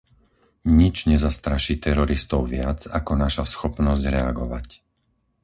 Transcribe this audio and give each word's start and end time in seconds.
Nič 0.79 0.95
nezastraší 1.11 1.75
teroristov 1.85 2.41
viac 2.55 2.79
ako 2.99 3.11
naša 3.23 3.45
schopnosť 3.53 4.01
reagovať. 4.15 4.67